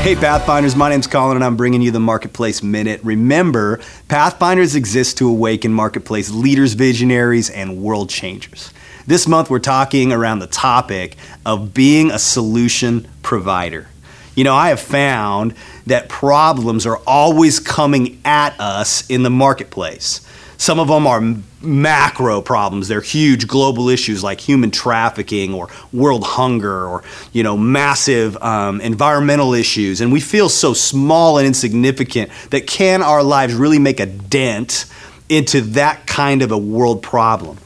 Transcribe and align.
Hey, 0.00 0.14
Pathfinders, 0.14 0.74
my 0.76 0.88
name's 0.88 1.08
Colin, 1.08 1.36
and 1.36 1.44
I'm 1.44 1.56
bringing 1.56 1.82
you 1.82 1.90
the 1.90 2.00
Marketplace 2.00 2.62
Minute. 2.62 3.00
Remember, 3.02 3.80
Pathfinders 4.06 4.74
exist 4.74 5.18
to 5.18 5.28
awaken 5.28 5.72
marketplace 5.72 6.30
leaders, 6.30 6.72
visionaries, 6.74 7.50
and 7.50 7.82
world 7.82 8.08
changers. 8.08 8.72
This 9.06 9.26
month, 9.26 9.50
we're 9.50 9.58
talking 9.58 10.12
around 10.12 10.38
the 10.38 10.46
topic 10.46 11.16
of 11.44 11.74
being 11.74 12.10
a 12.10 12.18
solution 12.18 13.08
provider. 13.22 13.88
You 14.34 14.44
know, 14.44 14.54
I 14.54 14.68
have 14.68 14.80
found 14.80 15.54
that 15.86 16.08
problems 16.08 16.86
are 16.86 16.98
always 17.06 17.58
coming 17.58 18.20
at 18.24 18.58
us 18.60 19.04
in 19.10 19.24
the 19.24 19.30
marketplace. 19.30 20.26
Some 20.58 20.80
of 20.80 20.88
them 20.88 21.06
are 21.06 21.22
macro 21.62 22.42
problems. 22.42 22.88
They're 22.88 23.00
huge 23.00 23.46
global 23.46 23.88
issues 23.88 24.24
like 24.24 24.40
human 24.40 24.72
trafficking 24.72 25.54
or 25.54 25.68
world 25.92 26.24
hunger 26.24 26.86
or 26.86 27.04
you 27.32 27.44
know 27.44 27.56
massive 27.56 28.36
um, 28.42 28.80
environmental 28.80 29.54
issues. 29.54 30.00
And 30.00 30.12
we 30.12 30.20
feel 30.20 30.48
so 30.48 30.74
small 30.74 31.38
and 31.38 31.46
insignificant 31.46 32.30
that 32.50 32.66
can 32.66 33.02
our 33.02 33.22
lives 33.22 33.54
really 33.54 33.78
make 33.78 34.00
a 34.00 34.06
dent 34.06 34.86
into 35.28 35.60
that 35.60 36.06
kind 36.06 36.42
of 36.42 36.50
a 36.50 36.58
world 36.58 37.02
problem? 37.02 37.58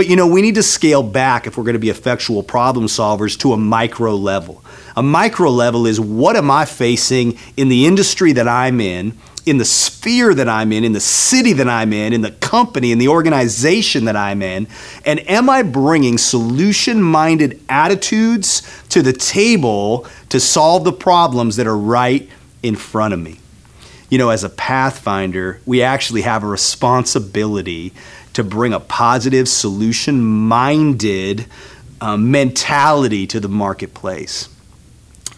But 0.00 0.08
you 0.08 0.16
know, 0.16 0.26
we 0.26 0.40
need 0.40 0.54
to 0.54 0.62
scale 0.62 1.02
back 1.02 1.46
if 1.46 1.58
we're 1.58 1.64
going 1.64 1.74
to 1.74 1.78
be 1.78 1.90
effectual 1.90 2.42
problem 2.42 2.86
solvers 2.86 3.38
to 3.40 3.52
a 3.52 3.58
micro 3.58 4.16
level. 4.16 4.64
A 4.96 5.02
micro 5.02 5.50
level 5.50 5.86
is 5.86 6.00
what 6.00 6.36
am 6.36 6.50
I 6.50 6.64
facing 6.64 7.36
in 7.58 7.68
the 7.68 7.84
industry 7.84 8.32
that 8.32 8.48
I'm 8.48 8.80
in? 8.80 9.18
in 9.44 9.58
the 9.58 9.64
sphere 9.66 10.32
that 10.32 10.48
I'm 10.48 10.72
in, 10.72 10.84
in 10.84 10.92
the 10.92 11.00
city 11.00 11.52
that 11.52 11.68
I'm 11.68 11.92
in, 11.92 12.14
in 12.14 12.22
the 12.22 12.30
company, 12.30 12.92
in 12.92 12.98
the 12.98 13.08
organization 13.08 14.06
that 14.06 14.16
I'm 14.16 14.40
in? 14.40 14.68
And 15.04 15.20
am 15.28 15.50
I 15.50 15.62
bringing 15.62 16.16
solution 16.16 17.02
minded 17.02 17.60
attitudes 17.68 18.62
to 18.88 19.02
the 19.02 19.12
table 19.12 20.06
to 20.30 20.40
solve 20.40 20.84
the 20.84 20.92
problems 20.92 21.56
that 21.56 21.66
are 21.66 21.76
right 21.76 22.26
in 22.62 22.74
front 22.74 23.12
of 23.12 23.20
me? 23.20 23.38
You 24.10 24.18
know, 24.18 24.30
as 24.30 24.44
a 24.44 24.50
Pathfinder, 24.50 25.60
we 25.66 25.82
actually 25.82 26.22
have 26.22 26.42
a 26.42 26.46
responsibility 26.46 27.92
to 28.34 28.44
bring 28.44 28.72
a 28.72 28.80
positive, 28.80 29.48
solution 29.48 30.22
minded 30.22 31.46
uh, 32.00 32.16
mentality 32.16 33.26
to 33.26 33.40
the 33.40 33.48
marketplace. 33.48 34.48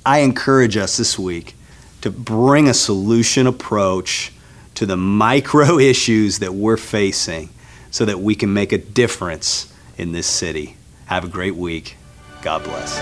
I 0.05 0.19
encourage 0.19 0.77
us 0.77 0.97
this 0.97 1.19
week 1.19 1.55
to 2.01 2.11
bring 2.11 2.69
a 2.69 2.75
solution 2.75 3.47
approach 3.47 4.33
to 4.75 4.87
the 4.87 4.97
micro 4.97 5.79
issues 5.79 6.41
that 6.41 6.55
we're 6.55 6.77
facing 6.77 7.49
so 7.91 8.05
that 8.05 8.21
we 8.21 8.35
can 8.35 8.53
make 8.53 8.73
a 8.73 8.79
difference 8.79 9.73
in 9.97 10.13
this 10.13 10.27
city. 10.27 10.77
Have 11.07 11.25
a 11.25 11.29
great 11.29 11.57
week. 11.57 11.97
God 12.43 12.65
bless. 12.65 12.99